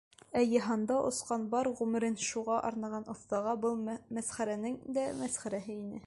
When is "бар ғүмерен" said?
1.51-2.15